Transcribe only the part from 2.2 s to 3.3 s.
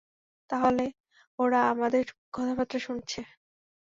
কথাবার্তা শুনছে।